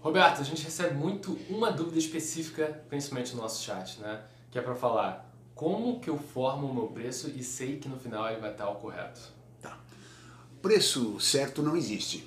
Roberto, 0.00 0.40
a 0.40 0.44
gente 0.44 0.64
recebe 0.64 0.94
muito 0.94 1.38
uma 1.48 1.70
dúvida 1.70 1.98
específica, 1.98 2.82
principalmente 2.88 3.34
no 3.34 3.42
nosso 3.42 3.62
chat, 3.62 4.00
né? 4.00 4.22
Que 4.50 4.58
é 4.58 4.62
para 4.62 4.74
falar 4.74 5.30
como 5.54 6.00
que 6.00 6.08
eu 6.08 6.18
formo 6.18 6.68
o 6.68 6.74
meu 6.74 6.86
preço 6.86 7.30
e 7.36 7.44
sei 7.44 7.76
que 7.76 7.86
no 7.86 7.98
final 7.98 8.26
ele 8.30 8.40
vai 8.40 8.50
estar 8.50 8.68
o 8.70 8.76
correto. 8.76 9.20
Tá. 9.60 9.78
Preço 10.62 11.20
certo 11.20 11.62
não 11.62 11.76
existe. 11.76 12.26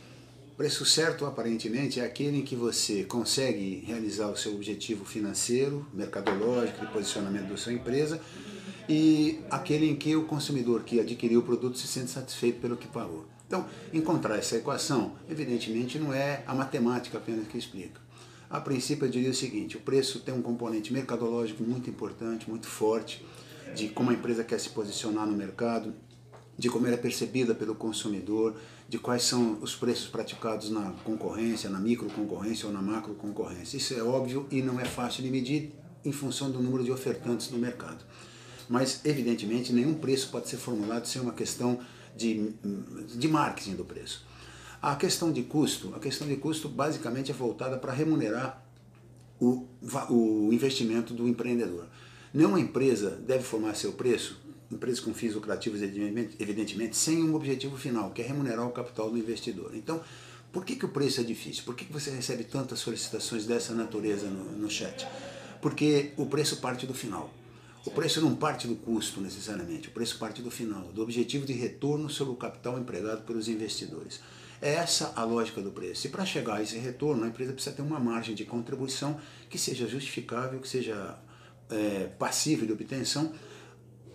Preço 0.56 0.86
certo, 0.86 1.26
aparentemente, 1.26 2.00
é 2.00 2.06
aquele 2.06 2.38
em 2.38 2.44
que 2.44 2.56
você 2.56 3.04
consegue 3.06 3.84
realizar 3.88 4.28
o 4.28 4.38
seu 4.38 4.54
objetivo 4.54 5.04
financeiro, 5.04 5.84
mercadológico, 5.92 6.86
de 6.86 6.92
posicionamento 6.92 7.48
da 7.48 7.58
sua 7.58 7.74
empresa, 7.74 8.22
e 8.88 9.42
aquele 9.50 9.90
em 9.90 9.96
que 9.96 10.16
o 10.16 10.26
consumidor 10.26 10.84
que 10.84 11.00
adquiriu 11.00 11.40
o 11.40 11.44
produto 11.44 11.80
se 11.80 11.88
sente 11.88 12.12
satisfeito 12.12 12.62
pelo 12.62 12.78
que 12.78 12.88
pagou. 12.88 13.26
Então, 13.54 13.68
encontrar 13.94 14.36
essa 14.36 14.56
equação, 14.56 15.12
evidentemente, 15.30 16.00
não 16.00 16.12
é 16.12 16.44
a 16.48 16.56
matemática 16.56 17.20
apenas 17.20 17.48
que 17.48 17.56
explica. 17.56 18.02
A 18.50 18.60
princípio, 18.60 19.06
eu 19.06 19.12
diria 19.12 19.30
o 19.30 19.34
seguinte: 19.34 19.78
o 19.78 19.80
preço 19.80 20.22
tem 20.22 20.34
um 20.34 20.42
componente 20.42 20.92
mercadológico 20.92 21.62
muito 21.62 21.88
importante, 21.88 22.50
muito 22.50 22.66
forte, 22.66 23.24
de 23.76 23.90
como 23.90 24.10
a 24.10 24.14
empresa 24.16 24.44
quer 24.44 24.60
se 24.60 24.70
posicionar 24.70 25.28
no 25.28 25.38
mercado, 25.38 25.94
de 26.58 26.68
como 26.68 26.88
ela 26.88 26.96
é 26.96 26.98
percebida 26.98 27.54
pelo 27.54 27.76
consumidor, 27.76 28.56
de 28.90 28.98
quais 28.98 29.22
são 29.22 29.60
os 29.62 29.76
preços 29.76 30.08
praticados 30.08 30.72
na 30.72 30.92
concorrência, 31.04 31.70
na 31.70 31.80
micro 31.80 32.10
concorrência 32.10 32.66
ou 32.66 32.74
na 32.74 32.82
macro 32.82 33.14
concorrência. 33.14 33.78
Isso 33.78 33.94
é 33.94 34.02
óbvio 34.02 34.48
e 34.50 34.64
não 34.64 34.80
é 34.80 34.86
fácil 34.86 35.22
de 35.22 35.30
medir 35.30 35.76
em 36.04 36.12
função 36.12 36.50
do 36.50 36.60
número 36.60 36.84
de 36.84 36.92
ofertantes 36.92 37.52
no 37.52 37.60
mercado. 37.60 38.04
Mas, 38.68 39.02
evidentemente, 39.06 39.72
nenhum 39.72 39.94
preço 39.94 40.30
pode 40.32 40.50
ser 40.50 40.58
formulado 40.58 41.06
sem 41.06 41.22
uma 41.22 41.34
questão 41.34 41.80
de, 42.16 42.54
de 43.16 43.28
marketing 43.28 43.76
do 43.76 43.86
preço. 43.86 44.26
A 44.82 44.96
questão 44.96 45.32
de 45.32 45.44
custo, 45.44 45.94
a 45.96 46.00
questão 46.00 46.28
de 46.28 46.36
custo 46.36 46.68
basicamente 46.68 47.32
é 47.32 47.34
voltada 47.34 47.78
para 47.78 47.94
remunerar 47.94 48.64
o, 49.40 49.66
o 50.10 50.50
investimento 50.52 51.14
do 51.14 51.28
empreendedor. 51.28 51.88
Nenhuma 52.34 52.60
empresa 52.60 53.12
deve 53.12 53.44
formar 53.44 53.76
seu 53.76 53.94
preço, 53.94 54.42
empresas 54.72 55.00
com 55.00 55.14
fins 55.14 55.36
lucrativos, 55.36 55.82
evidentemente, 55.82 56.98
sem 56.98 57.24
um 57.24 57.36
objetivo 57.36 57.78
final, 57.78 58.12
que 58.12 58.22
é 58.22 58.26
remunerar 58.26 58.68
o 58.68 58.72
capital 58.72 59.10
do 59.10 59.18
investidor. 59.18 59.72
Então, 59.76 60.02
por 60.52 60.66
que, 60.66 60.76
que 60.76 60.86
o 60.86 60.90
preço 60.90 61.22
é 61.22 61.24
difícil? 61.24 61.64
Por 61.64 61.76
que, 61.76 61.86
que 61.86 61.94
você 61.94 62.12
recebe 62.12 62.44
tantas 62.44 62.80
solicitações 62.80 63.46
dessa 63.46 63.74
natureza 63.74 64.28
no, 64.28 64.52
no 64.52 64.70
chat? 64.70 65.08
Porque 65.62 66.12
o 66.18 66.26
preço 66.26 66.58
parte 66.58 66.86
do 66.86 66.94
final. 66.94 67.34
O 67.86 67.92
preço 67.92 68.22
não 68.22 68.34
parte 68.34 68.66
do 68.66 68.76
custo 68.76 69.20
necessariamente, 69.20 69.90
o 69.90 69.92
preço 69.92 70.18
parte 70.18 70.42
do 70.42 70.50
final, 70.50 70.84
do 70.94 71.02
objetivo 71.02 71.46
de 71.46 71.52
retorno 71.52 72.10
sobre 72.10 72.34
o 72.34 72.38
capital 72.38 72.80
empregado 72.80 73.24
pelos 73.24 73.50
investidores. 73.50 74.22
É 74.62 74.76
essa 74.76 75.12
a 75.18 75.26
lógica 75.26 75.62
do 75.62 75.70
preço. 75.70 76.08
E 76.08 76.10
para 76.10 76.26
chegar 76.26 76.56
a 76.56 76.64
esse 76.64 76.78
retorno, 76.78 77.26
a 77.26 77.28
empresa 77.28 77.52
precisa 77.52 77.76
ter 77.76 77.82
uma 77.82 78.00
margem 78.00 78.34
de 78.34 78.46
contribuição 78.46 79.20
que 79.50 79.58
seja 79.58 79.86
justificável, 79.86 80.62
que 80.62 80.70
seja 80.70 81.20
é, 81.70 82.06
passível 82.18 82.66
de 82.66 82.72
obtenção, 82.72 83.34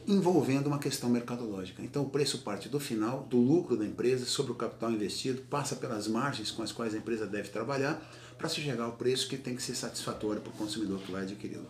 envolvendo 0.06 0.68
uma 0.68 0.78
questão 0.78 1.10
mercadológica. 1.10 1.82
Então 1.82 2.04
o 2.04 2.08
preço 2.08 2.38
parte 2.38 2.70
do 2.70 2.80
final, 2.80 3.24
do 3.24 3.36
lucro 3.36 3.76
da 3.76 3.84
empresa 3.84 4.24
sobre 4.24 4.52
o 4.52 4.54
capital 4.54 4.90
investido, 4.90 5.42
passa 5.42 5.76
pelas 5.76 6.08
margens 6.08 6.50
com 6.50 6.62
as 6.62 6.72
quais 6.72 6.94
a 6.94 6.96
empresa 6.96 7.26
deve 7.26 7.50
trabalhar 7.50 8.02
para 8.38 8.48
se 8.48 8.62
chegar 8.62 8.84
ao 8.84 8.92
preço 8.92 9.28
que 9.28 9.36
tem 9.36 9.54
que 9.54 9.62
ser 9.62 9.74
satisfatório 9.74 10.40
para 10.40 10.50
o 10.50 10.56
consumidor 10.56 11.00
que 11.00 11.12
vai 11.12 11.24
adquiri-lo. 11.24 11.66